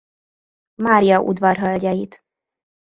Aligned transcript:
Mária 0.81 1.19
udvarhölgyeit. 1.21 2.23